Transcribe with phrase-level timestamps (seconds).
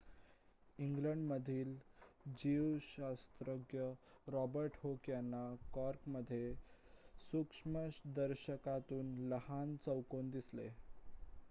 [0.79, 1.75] इंग्लंडमधील
[2.35, 3.79] जीवशास्त्रज्ञ
[4.27, 6.53] Robert Hooke यांना कॉर्कमध्ये
[7.23, 10.69] सूक्ष्मदर्शकातून लहान चौकोन दिसले